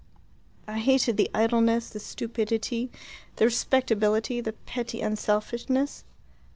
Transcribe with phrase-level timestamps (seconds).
[0.67, 2.89] "I hated the idleness, the stupidity,
[3.35, 6.05] the respectability, the petty unselfishness."